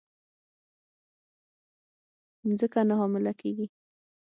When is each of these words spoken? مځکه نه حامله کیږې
مځکه 2.47 2.79
نه 2.89 2.93
حامله 2.99 3.31
کیږې 3.41 3.65